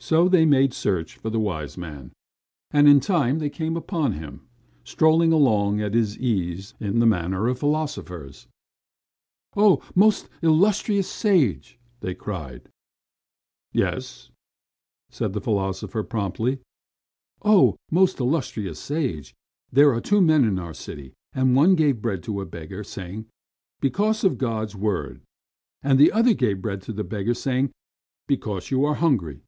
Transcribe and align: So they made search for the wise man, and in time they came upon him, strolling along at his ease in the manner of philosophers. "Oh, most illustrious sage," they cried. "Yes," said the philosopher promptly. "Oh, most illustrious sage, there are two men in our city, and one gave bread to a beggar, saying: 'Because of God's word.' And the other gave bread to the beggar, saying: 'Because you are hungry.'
So 0.00 0.28
they 0.28 0.44
made 0.44 0.74
search 0.74 1.16
for 1.16 1.30
the 1.30 1.40
wise 1.40 1.78
man, 1.78 2.12
and 2.70 2.86
in 2.86 3.00
time 3.00 3.38
they 3.38 3.48
came 3.48 3.74
upon 3.74 4.12
him, 4.12 4.46
strolling 4.84 5.32
along 5.32 5.80
at 5.80 5.94
his 5.94 6.18
ease 6.18 6.74
in 6.78 6.98
the 6.98 7.06
manner 7.06 7.48
of 7.48 7.60
philosophers. 7.60 8.46
"Oh, 9.56 9.80
most 9.94 10.28
illustrious 10.42 11.08
sage," 11.10 11.78
they 12.00 12.12
cried. 12.14 12.68
"Yes," 13.72 14.28
said 15.08 15.32
the 15.32 15.40
philosopher 15.40 16.02
promptly. 16.02 16.58
"Oh, 17.40 17.74
most 17.90 18.20
illustrious 18.20 18.78
sage, 18.78 19.34
there 19.72 19.90
are 19.94 20.02
two 20.02 20.20
men 20.20 20.44
in 20.44 20.58
our 20.58 20.74
city, 20.74 21.14
and 21.32 21.56
one 21.56 21.74
gave 21.76 22.02
bread 22.02 22.22
to 22.24 22.42
a 22.42 22.44
beggar, 22.44 22.84
saying: 22.84 23.24
'Because 23.80 24.22
of 24.22 24.36
God's 24.36 24.76
word.' 24.76 25.22
And 25.82 25.98
the 25.98 26.12
other 26.12 26.34
gave 26.34 26.60
bread 26.60 26.82
to 26.82 26.92
the 26.92 27.04
beggar, 27.04 27.32
saying: 27.32 27.72
'Because 28.28 28.70
you 28.70 28.84
are 28.84 28.96
hungry.' 28.96 29.40